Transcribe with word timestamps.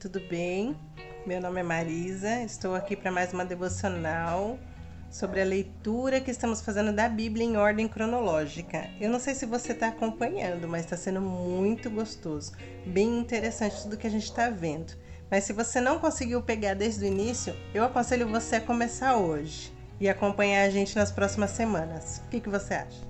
tudo 0.00 0.18
bem? 0.18 0.74
Meu 1.26 1.42
nome 1.42 1.60
é 1.60 1.62
Marisa, 1.62 2.40
estou 2.40 2.74
aqui 2.74 2.96
para 2.96 3.12
mais 3.12 3.34
uma 3.34 3.44
devocional 3.44 4.58
sobre 5.10 5.42
a 5.42 5.44
leitura 5.44 6.22
que 6.22 6.30
estamos 6.30 6.62
fazendo 6.62 6.90
da 6.90 7.06
Bíblia 7.06 7.44
em 7.44 7.58
ordem 7.58 7.86
cronológica. 7.86 8.88
Eu 8.98 9.10
não 9.10 9.20
sei 9.20 9.34
se 9.34 9.44
você 9.44 9.72
está 9.72 9.88
acompanhando, 9.88 10.66
mas 10.66 10.84
está 10.84 10.96
sendo 10.96 11.20
muito 11.20 11.90
gostoso, 11.90 12.52
bem 12.86 13.18
interessante 13.18 13.82
tudo 13.82 13.98
que 13.98 14.06
a 14.06 14.10
gente 14.10 14.24
está 14.24 14.48
vendo. 14.48 14.94
Mas 15.30 15.44
se 15.44 15.52
você 15.52 15.82
não 15.82 15.98
conseguiu 15.98 16.40
pegar 16.40 16.72
desde 16.72 17.04
o 17.04 17.06
início, 17.06 17.54
eu 17.74 17.84
aconselho 17.84 18.26
você 18.26 18.56
a 18.56 18.60
começar 18.62 19.18
hoje 19.18 19.70
e 20.00 20.08
acompanhar 20.08 20.62
a 20.62 20.70
gente 20.70 20.96
nas 20.96 21.12
próximas 21.12 21.50
semanas. 21.50 22.22
O 22.24 22.30
que, 22.30 22.40
que 22.40 22.48
você 22.48 22.72
acha? 22.72 23.02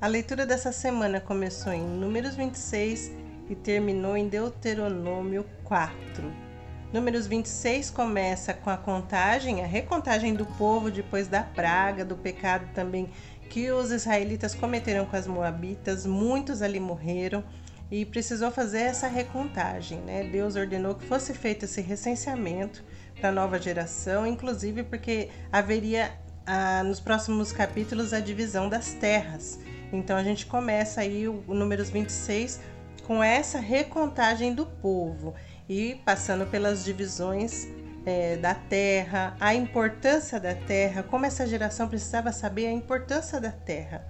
A 0.00 0.06
leitura 0.06 0.46
dessa 0.46 0.70
semana 0.70 1.20
começou 1.20 1.72
em 1.72 1.82
Números 1.82 2.36
26 2.36 3.10
e 3.48 3.54
terminou 3.54 4.16
em 4.16 4.28
Deuteronômio 4.28 5.44
4. 5.64 6.48
Números 6.92 7.26
26 7.26 7.90
começa 7.90 8.54
com 8.54 8.70
a 8.70 8.76
contagem, 8.76 9.62
a 9.62 9.66
recontagem 9.66 10.34
do 10.34 10.46
povo 10.46 10.90
depois 10.90 11.28
da 11.28 11.42
praga, 11.42 12.04
do 12.04 12.16
pecado 12.16 12.66
também 12.72 13.10
que 13.50 13.70
os 13.70 13.90
israelitas 13.90 14.54
cometeram 14.54 15.04
com 15.04 15.16
as 15.16 15.26
moabitas. 15.26 16.06
Muitos 16.06 16.62
ali 16.62 16.80
morreram 16.80 17.44
e 17.90 18.04
precisou 18.04 18.50
fazer 18.50 18.80
essa 18.80 19.06
recontagem. 19.06 19.98
Né? 20.00 20.24
Deus 20.24 20.56
ordenou 20.56 20.94
que 20.94 21.06
fosse 21.06 21.34
feito 21.34 21.64
esse 21.64 21.80
recenseamento 21.80 22.84
para 23.20 23.30
a 23.30 23.32
nova 23.32 23.58
geração, 23.58 24.26
inclusive 24.26 24.82
porque 24.82 25.28
haveria 25.52 26.12
ah, 26.46 26.82
nos 26.82 27.00
próximos 27.00 27.52
capítulos 27.52 28.12
a 28.12 28.20
divisão 28.20 28.68
das 28.68 28.94
terras. 28.94 29.58
Então 29.92 30.16
a 30.16 30.22
gente 30.22 30.46
começa 30.46 31.00
aí 31.00 31.26
o, 31.26 31.42
o 31.46 31.54
números 31.54 31.90
26 31.90 32.60
com 33.08 33.24
essa 33.24 33.58
recontagem 33.58 34.52
do 34.52 34.66
povo 34.66 35.34
e 35.66 35.94
passando 36.04 36.44
pelas 36.44 36.84
divisões 36.84 37.66
é, 38.04 38.36
da 38.36 38.54
terra, 38.54 39.34
a 39.40 39.54
importância 39.54 40.38
da 40.38 40.54
terra, 40.54 41.02
como 41.02 41.24
essa 41.24 41.46
geração 41.46 41.88
precisava 41.88 42.32
saber 42.32 42.66
a 42.66 42.70
importância 42.70 43.40
da 43.40 43.50
terra. 43.50 44.04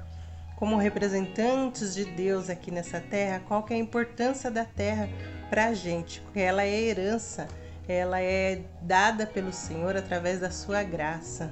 Como 0.57 0.77
representantes 0.77 1.95
de 1.95 2.07
Deus 2.07 2.51
aqui 2.51 2.73
nessa 2.73 3.01
terra, 3.01 3.41
qual 3.47 3.63
que 3.63 3.73
é 3.73 3.77
a 3.77 3.81
importância 3.81 4.51
da 4.51 4.65
terra 4.65 5.09
para 5.49 5.67
a 5.67 5.75
gente? 5.75 6.21
Porque 6.23 6.41
ela 6.41 6.65
é 6.65 6.81
herança, 6.81 7.47
ela 7.87 8.21
é 8.21 8.63
dada 8.83 9.25
pelo 9.29 9.53
Senhor 9.53 9.97
através 9.97 10.41
da 10.41 10.51
sua 10.51 10.83
graça. 10.83 11.49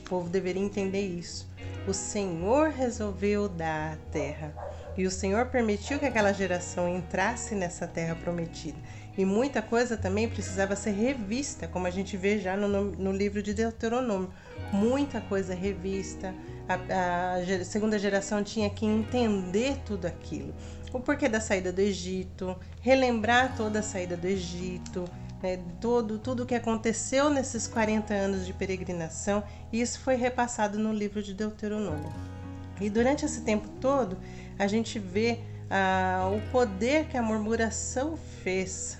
O 0.00 0.08
povo 0.08 0.28
deveria 0.28 0.60
entender 0.60 1.06
isso. 1.06 1.48
O 1.86 1.94
Senhor 1.94 2.70
resolveu 2.70 3.48
dar 3.48 3.92
a 3.92 3.96
terra. 4.10 4.52
E 4.96 5.06
o 5.06 5.10
Senhor 5.10 5.46
permitiu 5.46 5.98
que 5.98 6.06
aquela 6.06 6.32
geração 6.32 6.88
entrasse 6.88 7.54
nessa 7.54 7.86
terra 7.86 8.14
prometida. 8.14 8.78
E 9.16 9.24
muita 9.24 9.60
coisa 9.60 9.96
também 9.96 10.28
precisava 10.28 10.76
ser 10.76 10.92
revista, 10.92 11.68
como 11.68 11.86
a 11.86 11.90
gente 11.90 12.16
vê 12.16 12.38
já 12.38 12.56
no, 12.56 12.84
no 12.84 13.12
livro 13.12 13.42
de 13.42 13.52
Deuteronômio. 13.52 14.32
Muita 14.72 15.20
coisa 15.20 15.54
revista. 15.54 16.34
A, 16.68 17.34
a 17.34 17.64
segunda 17.64 17.98
geração 17.98 18.42
tinha 18.42 18.70
que 18.70 18.86
entender 18.86 19.78
tudo 19.84 20.06
aquilo. 20.06 20.54
O 20.92 21.00
porquê 21.00 21.28
da 21.28 21.40
saída 21.40 21.72
do 21.72 21.80
Egito, 21.80 22.56
relembrar 22.80 23.56
toda 23.56 23.80
a 23.80 23.82
saída 23.82 24.16
do 24.16 24.26
Egito, 24.26 25.04
né, 25.42 25.60
todo, 25.80 26.18
tudo 26.18 26.42
o 26.42 26.46
que 26.46 26.54
aconteceu 26.54 27.30
nesses 27.30 27.66
40 27.66 28.12
anos 28.12 28.46
de 28.46 28.52
peregrinação, 28.52 29.42
isso 29.72 30.00
foi 30.00 30.16
repassado 30.16 30.78
no 30.78 30.92
livro 30.92 31.22
de 31.22 31.34
Deuteronômio. 31.34 32.12
E 32.80 32.88
durante 32.88 33.24
esse 33.24 33.42
tempo 33.42 33.68
todo, 33.80 34.16
a 34.58 34.66
gente 34.66 34.98
vê 34.98 35.40
ah, 35.68 36.30
o 36.34 36.50
poder 36.50 37.06
que 37.06 37.16
a 37.16 37.22
murmuração 37.22 38.16
fez 38.42 38.98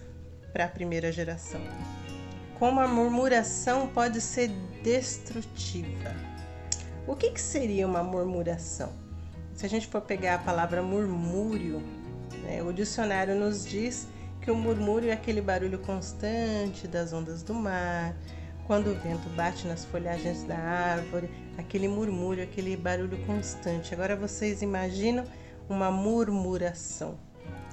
para 0.52 0.64
a 0.64 0.68
primeira 0.68 1.10
geração. 1.10 1.60
Como 2.58 2.78
a 2.80 2.86
murmuração 2.86 3.88
pode 3.88 4.20
ser 4.20 4.50
destrutiva. 4.82 6.14
O 7.06 7.16
que, 7.16 7.30
que 7.30 7.40
seria 7.40 7.86
uma 7.86 8.02
murmuração? 8.02 8.92
Se 9.54 9.66
a 9.66 9.68
gente 9.68 9.86
for 9.86 10.00
pegar 10.00 10.36
a 10.36 10.38
palavra 10.38 10.82
murmúrio, 10.82 11.82
né, 12.44 12.62
o 12.62 12.72
dicionário 12.72 13.34
nos 13.34 13.66
diz 13.66 14.06
que 14.40 14.50
o 14.50 14.54
murmúrio 14.54 15.10
é 15.10 15.12
aquele 15.12 15.40
barulho 15.40 15.78
constante 15.78 16.86
das 16.86 17.12
ondas 17.12 17.42
do 17.42 17.54
mar, 17.54 18.14
quando 18.66 18.90
o 18.90 18.94
vento 18.94 19.28
bate 19.30 19.66
nas 19.66 19.84
folhagens 19.84 20.44
da 20.44 20.56
árvore, 20.56 21.28
aquele 21.60 21.88
murmúrio, 21.88 22.42
aquele 22.42 22.76
barulho 22.76 23.18
constante. 23.24 23.94
Agora 23.94 24.16
vocês 24.16 24.62
imaginam 24.62 25.24
uma 25.68 25.90
murmuração 25.90 27.18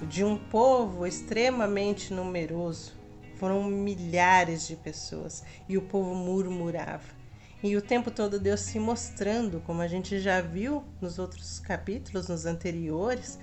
de 0.07 0.23
um 0.23 0.37
povo 0.37 1.05
extremamente 1.05 2.13
numeroso. 2.13 2.95
Foram 3.35 3.63
milhares 3.63 4.67
de 4.67 4.75
pessoas 4.75 5.43
e 5.67 5.77
o 5.77 5.81
povo 5.81 6.13
murmurava. 6.13 7.17
E 7.63 7.75
o 7.75 7.81
tempo 7.81 8.11
todo 8.11 8.39
Deus 8.39 8.61
se 8.61 8.79
mostrando, 8.79 9.61
como 9.65 9.81
a 9.81 9.87
gente 9.87 10.19
já 10.19 10.41
viu 10.41 10.83
nos 11.01 11.17
outros 11.17 11.59
capítulos, 11.59 12.27
nos 12.27 12.45
anteriores, 12.45 13.39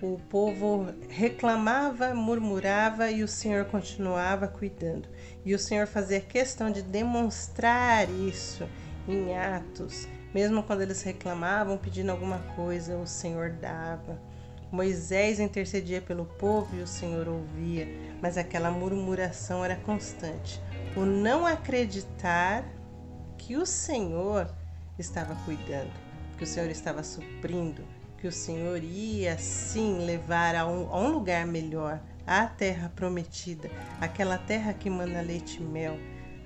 o 0.00 0.18
povo 0.30 0.86
reclamava, 1.08 2.14
murmurava 2.14 3.10
e 3.10 3.22
o 3.22 3.28
Senhor 3.28 3.66
continuava 3.66 4.48
cuidando. 4.48 5.08
E 5.44 5.54
o 5.54 5.58
Senhor 5.58 5.86
fazia 5.86 6.20
questão 6.20 6.70
de 6.70 6.82
demonstrar 6.82 8.08
isso 8.08 8.66
em 9.10 9.36
atos. 9.36 10.06
Mesmo 10.34 10.62
quando 10.62 10.82
eles 10.82 11.02
reclamavam, 11.02 11.78
pedindo 11.78 12.10
alguma 12.10 12.38
coisa, 12.54 12.96
o 12.96 13.06
Senhor 13.06 13.50
dava. 13.50 14.20
Moisés 14.70 15.40
intercedia 15.40 16.02
pelo 16.02 16.26
povo 16.26 16.76
e 16.76 16.82
o 16.82 16.86
Senhor 16.86 17.26
ouvia, 17.26 17.88
mas 18.20 18.36
aquela 18.36 18.70
murmuração 18.70 19.64
era 19.64 19.76
constante. 19.76 20.60
O 20.94 21.00
não 21.00 21.46
acreditar 21.46 22.64
que 23.38 23.56
o 23.56 23.64
Senhor 23.64 24.50
estava 24.98 25.34
cuidando, 25.46 25.92
que 26.36 26.44
o 26.44 26.46
Senhor 26.46 26.68
estava 26.68 27.02
suprindo, 27.02 27.82
que 28.18 28.26
o 28.26 28.32
Senhor 28.32 28.82
ia 28.82 29.38
sim 29.38 30.04
levar 30.04 30.54
a 30.54 30.66
um, 30.66 30.92
a 30.92 31.00
um 31.00 31.08
lugar 31.08 31.46
melhor, 31.46 32.00
a 32.26 32.46
terra 32.46 32.92
prometida, 32.94 33.70
aquela 33.98 34.36
terra 34.36 34.74
que 34.74 34.90
manda 34.90 35.22
leite 35.22 35.62
e 35.62 35.64
mel, 35.64 35.96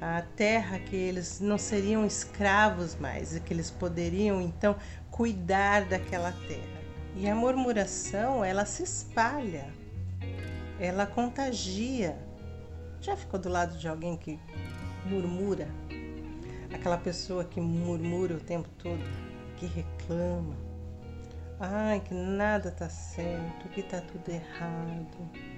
a 0.03 0.21
terra 0.35 0.81
que 0.81 0.97
eles 0.97 1.39
não 1.39 1.57
seriam 1.57 2.05
escravos 2.05 2.97
mais 2.97 3.37
e 3.37 3.41
que 3.41 3.55
eles 3.55 3.71
poderiam 3.71 4.43
então 4.43 4.75
cuidar 5.13 5.85
daquela 5.85 6.33
terra. 6.49 6.83
E 7.15 7.29
a 7.29 7.35
murmuração, 7.37 8.45
ela 8.45 8.67
se 8.67 8.83
espalha, 8.83 9.73
ela 10.81 11.07
contagia. 11.07 12.19
Já 13.01 13.17
ficou 13.17 13.39
do 13.39 13.49
lado 13.49 13.79
de 13.79 13.87
alguém 13.87 14.17
que 14.17 14.41
murmura? 15.07 15.69
Aquela 16.75 16.99
pessoa 16.99 17.45
que 17.45 17.61
murmura 17.61 18.35
o 18.35 18.41
tempo 18.41 18.69
todo, 18.79 19.05
que 19.57 19.67
reclama, 19.67 20.57
ai, 21.61 22.01
que 22.01 22.13
nada 22.13 22.73
tá 22.73 22.89
certo, 22.89 23.69
que 23.69 23.85
tá 23.85 24.01
tudo 24.01 24.29
errado. 24.29 25.52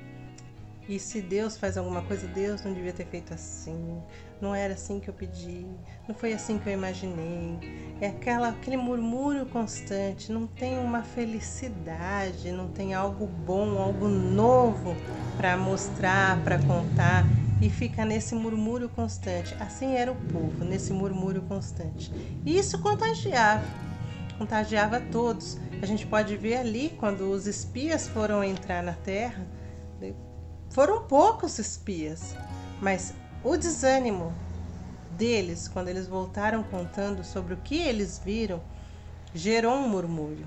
E 0.86 0.98
se 0.98 1.22
Deus 1.22 1.56
faz 1.56 1.78
alguma 1.78 2.02
coisa, 2.02 2.26
Deus 2.26 2.62
não 2.62 2.74
devia 2.74 2.92
ter 2.92 3.06
feito 3.06 3.32
assim. 3.32 4.02
Não 4.40 4.54
era 4.54 4.74
assim 4.74 5.00
que 5.00 5.08
eu 5.08 5.14
pedi, 5.14 5.66
não 6.06 6.14
foi 6.14 6.34
assim 6.34 6.58
que 6.58 6.68
eu 6.68 6.72
imaginei. 6.74 7.58
É 8.00 8.08
aquela, 8.08 8.50
aquele 8.50 8.76
murmúrio 8.76 9.46
constante, 9.46 10.30
não 10.30 10.46
tem 10.46 10.78
uma 10.78 11.02
felicidade, 11.02 12.52
não 12.52 12.68
tem 12.68 12.92
algo 12.92 13.26
bom, 13.26 13.78
algo 13.78 14.08
novo 14.08 14.94
para 15.38 15.56
mostrar, 15.56 16.42
para 16.44 16.58
contar 16.58 17.24
e 17.62 17.70
fica 17.70 18.04
nesse 18.04 18.34
murmúrio 18.34 18.90
constante. 18.90 19.54
Assim 19.58 19.94
era 19.94 20.12
o 20.12 20.16
povo, 20.16 20.64
nesse 20.64 20.92
murmúrio 20.92 21.40
constante. 21.42 22.12
E 22.44 22.58
isso 22.58 22.78
contagiava, 22.82 23.64
contagiava 24.36 25.00
todos. 25.00 25.58
A 25.80 25.86
gente 25.86 26.06
pode 26.06 26.36
ver 26.36 26.56
ali 26.56 26.90
quando 26.98 27.30
os 27.30 27.46
espias 27.46 28.06
foram 28.06 28.44
entrar 28.44 28.82
na 28.82 28.92
terra, 28.92 29.46
foram 30.74 31.04
poucos 31.04 31.60
espias, 31.60 32.34
mas 32.82 33.14
o 33.44 33.56
desânimo 33.56 34.34
deles 35.12 35.68
quando 35.68 35.86
eles 35.86 36.08
voltaram 36.08 36.64
contando 36.64 37.22
sobre 37.22 37.54
o 37.54 37.58
que 37.58 37.80
eles 37.80 38.18
viram 38.18 38.60
gerou 39.32 39.76
um 39.76 39.88
murmúrio. 39.88 40.44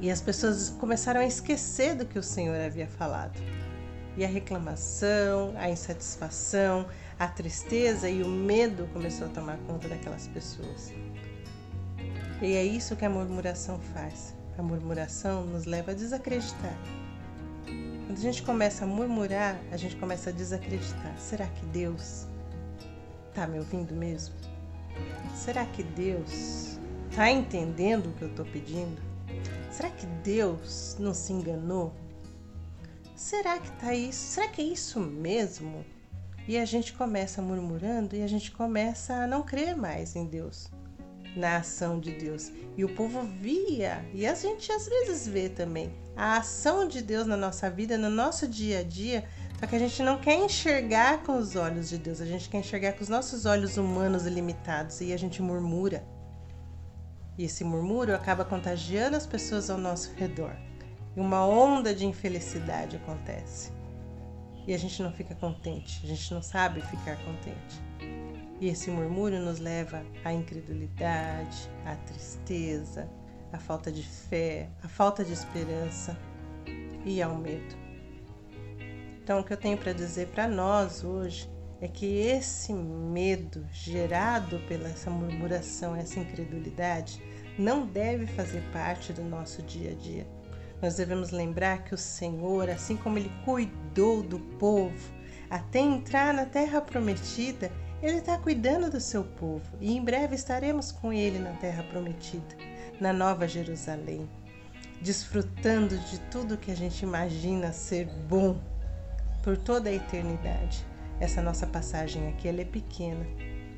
E 0.00 0.10
as 0.10 0.20
pessoas 0.20 0.70
começaram 0.70 1.20
a 1.20 1.24
esquecer 1.24 1.94
do 1.94 2.04
que 2.04 2.18
o 2.18 2.22
Senhor 2.22 2.60
havia 2.60 2.88
falado. 2.88 3.40
E 4.16 4.24
a 4.24 4.28
reclamação, 4.28 5.54
a 5.56 5.70
insatisfação, 5.70 6.88
a 7.16 7.28
tristeza 7.28 8.10
e 8.10 8.24
o 8.24 8.28
medo 8.28 8.88
começou 8.92 9.28
a 9.28 9.30
tomar 9.30 9.56
conta 9.68 9.88
daquelas 9.88 10.26
pessoas. 10.26 10.92
E 12.42 12.56
é 12.56 12.64
isso 12.64 12.96
que 12.96 13.04
a 13.04 13.10
murmuração 13.10 13.78
faz. 13.94 14.34
A 14.58 14.62
murmuração 14.62 15.46
nos 15.46 15.64
leva 15.64 15.92
a 15.92 15.94
desacreditar. 15.94 16.76
Quando 18.10 18.18
a 18.18 18.22
gente 18.22 18.42
começa 18.42 18.84
a 18.84 18.88
murmurar, 18.88 19.56
a 19.70 19.76
gente 19.76 19.94
começa 19.94 20.30
a 20.30 20.32
desacreditar. 20.32 21.16
Será 21.16 21.46
que 21.46 21.64
Deus 21.66 22.26
está 23.28 23.46
me 23.46 23.56
ouvindo 23.56 23.94
mesmo? 23.94 24.34
Será 25.32 25.64
que 25.64 25.84
Deus 25.84 26.76
está 27.08 27.30
entendendo 27.30 28.06
o 28.06 28.12
que 28.14 28.22
eu 28.22 28.28
estou 28.28 28.44
pedindo? 28.46 29.00
Será 29.70 29.90
que 29.90 30.06
Deus 30.24 30.96
não 30.98 31.14
se 31.14 31.32
enganou? 31.32 31.94
será 33.14 33.60
que 33.60 33.70
tá 33.78 33.94
isso? 33.94 34.18
Será 34.18 34.48
que 34.48 34.60
é 34.60 34.64
isso 34.64 34.98
mesmo? 34.98 35.84
E 36.48 36.58
a 36.58 36.64
gente 36.64 36.92
começa 36.94 37.40
murmurando 37.40 38.16
e 38.16 38.24
a 38.24 38.26
gente 38.26 38.50
começa 38.50 39.14
a 39.14 39.26
não 39.28 39.44
crer 39.44 39.76
mais 39.76 40.16
em 40.16 40.26
Deus, 40.26 40.68
na 41.36 41.56
ação 41.56 41.98
de 41.98 42.12
Deus. 42.12 42.50
E 42.76 42.84
o 42.84 42.94
povo 42.94 43.22
via, 43.40 44.04
e 44.12 44.26
a 44.26 44.34
gente 44.34 44.70
às 44.72 44.86
vezes 44.86 45.26
vê 45.26 45.48
também, 45.48 45.92
a 46.16 46.38
ação 46.38 46.86
de 46.86 47.02
Deus 47.02 47.26
na 47.26 47.36
nossa 47.36 47.70
vida, 47.70 47.96
no 47.96 48.10
nosso 48.10 48.46
dia 48.46 48.80
a 48.80 48.82
dia, 48.82 49.24
só 49.58 49.66
que 49.66 49.76
a 49.76 49.78
gente 49.78 50.02
não 50.02 50.18
quer 50.18 50.36
enxergar 50.36 51.22
com 51.22 51.36
os 51.36 51.54
olhos 51.54 51.88
de 51.88 51.98
Deus, 51.98 52.20
a 52.20 52.26
gente 52.26 52.48
quer 52.48 52.58
enxergar 52.58 52.94
com 52.94 53.02
os 53.02 53.08
nossos 53.08 53.46
olhos 53.46 53.76
humanos 53.76 54.24
limitados 54.24 55.00
e 55.00 55.12
a 55.12 55.18
gente 55.18 55.42
murmura. 55.42 56.04
E 57.36 57.44
esse 57.44 57.64
murmúrio 57.64 58.14
acaba 58.14 58.44
contagiando 58.44 59.16
as 59.16 59.26
pessoas 59.26 59.70
ao 59.70 59.78
nosso 59.78 60.12
redor. 60.14 60.54
E 61.16 61.20
uma 61.20 61.46
onda 61.46 61.94
de 61.94 62.06
infelicidade 62.06 62.96
acontece. 62.96 63.72
E 64.66 64.74
a 64.74 64.78
gente 64.78 65.02
não 65.02 65.12
fica 65.12 65.34
contente, 65.34 66.00
a 66.04 66.06
gente 66.06 66.32
não 66.32 66.42
sabe 66.42 66.80
ficar 66.82 67.16
contente. 67.24 68.19
E 68.60 68.68
esse 68.68 68.90
murmúrio 68.90 69.40
nos 69.40 69.58
leva 69.58 70.04
à 70.22 70.32
incredulidade, 70.32 71.70
à 71.86 71.96
tristeza, 71.96 73.08
à 73.52 73.58
falta 73.58 73.90
de 73.90 74.02
fé, 74.02 74.68
à 74.82 74.88
falta 74.88 75.24
de 75.24 75.32
esperança 75.32 76.16
e 77.04 77.22
ao 77.22 77.36
medo. 77.36 77.74
Então, 79.22 79.40
o 79.40 79.44
que 79.44 79.52
eu 79.52 79.56
tenho 79.56 79.78
para 79.78 79.94
dizer 79.94 80.28
para 80.28 80.46
nós 80.46 81.02
hoje 81.02 81.48
é 81.80 81.88
que 81.88 82.04
esse 82.04 82.74
medo 82.74 83.66
gerado 83.72 84.58
pela 84.68 84.88
essa 84.88 85.10
murmuração, 85.10 85.96
essa 85.96 86.20
incredulidade, 86.20 87.22
não 87.58 87.86
deve 87.86 88.26
fazer 88.26 88.62
parte 88.72 89.12
do 89.12 89.22
nosso 89.22 89.62
dia 89.62 89.92
a 89.92 89.94
dia. 89.94 90.26
Nós 90.82 90.96
devemos 90.96 91.30
lembrar 91.30 91.84
que 91.84 91.94
o 91.94 91.98
Senhor, 91.98 92.68
assim 92.68 92.96
como 92.96 93.16
Ele 93.16 93.30
cuidou 93.44 94.22
do 94.22 94.38
povo 94.58 95.20
até 95.48 95.78
entrar 95.78 96.32
na 96.34 96.44
terra 96.46 96.80
prometida, 96.80 97.72
Ele 98.02 98.16
está 98.16 98.38
cuidando 98.38 98.90
do 98.90 98.98
seu 98.98 99.22
povo 99.22 99.76
e 99.78 99.94
em 99.94 100.02
breve 100.02 100.34
estaremos 100.34 100.90
com 100.90 101.12
Ele 101.12 101.38
na 101.38 101.52
terra 101.52 101.82
prometida, 101.82 102.56
na 102.98 103.12
Nova 103.12 103.46
Jerusalém, 103.46 104.26
desfrutando 105.02 105.98
de 105.98 106.18
tudo 106.30 106.56
que 106.56 106.70
a 106.70 106.76
gente 106.76 107.02
imagina 107.02 107.72
ser 107.72 108.06
bom 108.06 108.58
por 109.42 109.58
toda 109.58 109.90
a 109.90 109.92
eternidade. 109.92 110.82
Essa 111.20 111.42
nossa 111.42 111.66
passagem 111.66 112.28
aqui 112.28 112.48
é 112.48 112.64
pequena, 112.64 113.26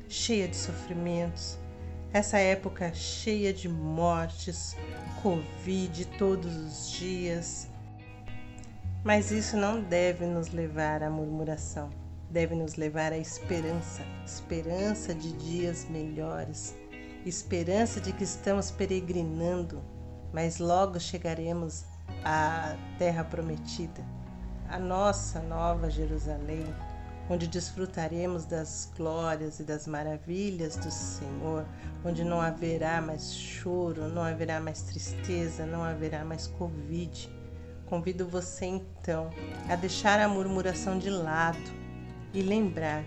cheia 0.07 0.47
de 0.47 0.55
sofrimentos. 0.55 1.57
Essa 2.13 2.37
época 2.37 2.93
cheia 2.93 3.51
de 3.51 3.67
mortes, 3.67 4.77
Covid 5.21 6.05
todos 6.17 6.55
os 6.55 6.91
dias. 6.91 7.67
Mas 9.03 9.31
isso 9.31 9.57
não 9.57 9.81
deve 9.81 10.25
nos 10.25 10.49
levar 10.49 11.03
à 11.03 11.09
murmuração, 11.09 11.89
deve 12.33 12.55
nos 12.55 12.75
levar 12.75 13.13
à 13.13 13.17
esperança 13.17 14.01
esperança 14.25 15.13
de 15.13 15.31
dias 15.33 15.87
melhores, 15.87 16.75
esperança 17.25 18.01
de 18.01 18.11
que 18.11 18.23
estamos 18.23 18.71
peregrinando, 18.71 19.81
mas 20.33 20.57
logo 20.57 20.99
chegaremos 20.99 21.85
à 22.25 22.75
terra 22.97 23.23
prometida, 23.23 24.03
a 24.67 24.79
nossa 24.79 25.41
nova 25.41 25.89
Jerusalém 25.91 26.65
onde 27.29 27.47
desfrutaremos 27.47 28.45
das 28.45 28.91
glórias 28.97 29.59
e 29.59 29.63
das 29.63 29.87
maravilhas 29.87 30.75
do 30.75 30.91
Senhor, 30.91 31.65
onde 32.03 32.21
não 32.21 32.41
haverá 32.41 32.99
mais 32.99 33.33
choro, 33.33 34.09
não 34.09 34.23
haverá 34.23 34.59
mais 34.59 34.81
tristeza, 34.81 35.65
não 35.65 35.83
haverá 35.83 36.25
mais 36.25 36.47
Covid. 36.47 37.29
Convido 37.85 38.27
você 38.27 38.65
então 38.65 39.29
a 39.69 39.75
deixar 39.77 40.19
a 40.19 40.27
murmuração 40.27 40.99
de 40.99 41.09
lado 41.09 41.82
e 42.33 42.41
lembrar 42.41 43.03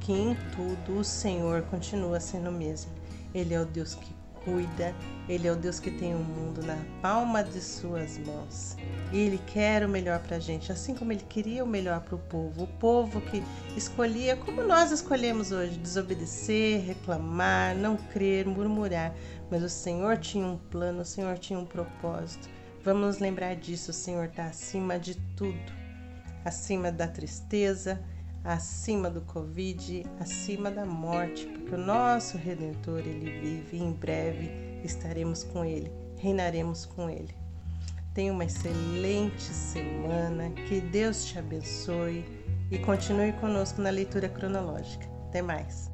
que 0.00 0.12
em 0.12 0.36
tudo 0.54 1.00
o 1.00 1.04
Senhor 1.04 1.62
continua 1.62 2.20
sendo 2.20 2.50
o 2.50 2.52
mesmo. 2.52 2.92
Ele 3.34 3.52
é 3.52 3.60
o 3.60 3.66
Deus 3.66 3.94
que 3.94 4.18
cuida, 4.44 4.94
Ele 5.28 5.46
é 5.46 5.52
o 5.52 5.56
Deus 5.56 5.78
que 5.78 5.90
tem 5.90 6.14
o 6.14 6.18
mundo 6.18 6.62
na 6.64 6.78
palma 7.02 7.42
de 7.42 7.60
suas 7.60 8.18
mãos. 8.18 8.76
E 9.12 9.18
Ele 9.18 9.38
quer 9.46 9.84
o 9.84 9.88
melhor 9.88 10.20
para 10.20 10.36
a 10.36 10.40
gente, 10.40 10.72
assim 10.72 10.94
como 10.94 11.12
Ele 11.12 11.24
queria 11.28 11.62
o 11.62 11.66
melhor 11.66 12.00
para 12.00 12.14
o 12.14 12.18
povo. 12.18 12.64
O 12.64 12.66
povo 12.66 13.20
que 13.20 13.42
escolhia, 13.76 14.36
como 14.36 14.62
nós 14.62 14.90
escolhemos 14.90 15.52
hoje, 15.52 15.76
desobedecer, 15.78 16.80
reclamar, 16.84 17.76
não 17.76 17.96
crer, 17.96 18.46
murmurar. 18.46 19.14
Mas 19.50 19.62
o 19.62 19.68
Senhor 19.68 20.16
tinha 20.16 20.46
um 20.46 20.56
plano, 20.56 21.02
o 21.02 21.04
Senhor 21.04 21.36
tinha 21.38 21.58
um 21.58 21.66
propósito. 21.66 22.48
Vamos 22.84 23.06
nos 23.06 23.18
lembrar 23.18 23.56
disso, 23.56 23.90
o 23.90 23.94
Senhor 23.94 24.26
está 24.26 24.46
acima 24.46 24.98
de 24.98 25.16
tudo 25.36 25.78
acima 26.44 26.90
da 26.90 27.06
tristeza, 27.06 28.02
acima 28.44 29.10
do 29.10 29.20
Covid, 29.22 30.06
acima 30.20 30.70
da 30.70 30.84
morte, 30.84 31.46
porque 31.46 31.74
o 31.74 31.78
nosso 31.78 32.36
Redentor, 32.36 33.00
ele 33.00 33.30
vive 33.40 33.76
e 33.76 33.82
em 33.82 33.92
breve 33.92 34.50
estaremos 34.84 35.44
com 35.44 35.64
ele, 35.64 35.90
reinaremos 36.16 36.86
com 36.86 37.10
ele. 37.10 37.34
Tenha 38.14 38.32
uma 38.32 38.44
excelente 38.44 39.42
semana, 39.42 40.50
que 40.50 40.80
Deus 40.80 41.24
te 41.26 41.38
abençoe 41.38 42.24
e 42.70 42.78
continue 42.78 43.32
conosco 43.34 43.80
na 43.80 43.90
leitura 43.90 44.28
cronológica. 44.28 45.06
Até 45.28 45.42
mais! 45.42 45.90